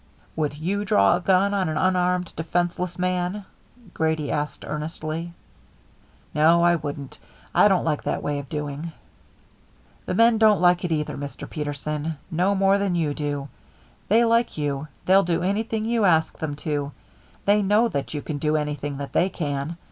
"Would 0.35 0.57
you 0.57 0.83
draw 0.83 1.15
a 1.15 1.19
gun 1.21 1.53
on 1.53 1.69
an 1.69 1.77
unarmed, 1.77 2.33
defenceless 2.35 2.97
man?" 2.97 3.45
Grady 3.93 4.31
asked 4.31 4.65
earnestly. 4.65 5.31
"No, 6.33 6.63
I 6.63 6.75
wouldn't. 6.75 7.19
I 7.53 7.67
don't 7.67 7.83
like 7.83 8.01
that 8.01 8.23
way 8.23 8.39
of 8.39 8.49
doing." 8.49 8.93
"The 10.07 10.15
men 10.15 10.39
don't 10.39 10.59
like 10.59 10.83
it 10.83 10.91
either, 10.91 11.15
Mr. 11.15 11.47
Peterson. 11.47 12.17
No 12.31 12.55
more 12.55 12.79
than 12.79 12.95
you 12.95 13.13
do. 13.13 13.49
They 14.07 14.25
like 14.25 14.57
you. 14.57 14.87
They'll 15.05 15.21
do 15.21 15.43
anything 15.43 15.85
you 15.85 16.03
ask 16.03 16.35
them 16.39 16.55
to. 16.65 16.93
They 17.45 17.61
know 17.61 17.87
that 17.87 18.11
you 18.15 18.23
can 18.23 18.39
do 18.39 18.57
anything 18.57 18.97
that 18.97 19.13
they 19.13 19.29
can. 19.29 19.77